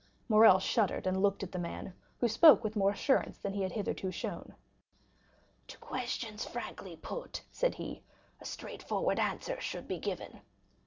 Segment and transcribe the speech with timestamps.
[0.27, 3.73] Morrel shuddered, and looked at the man, who spoke with more assurance than he had
[3.73, 4.55] hitherto shown.
[5.67, 8.01] "To questions frankly put," said he,
[8.39, 10.41] "a straightforward answer should be given.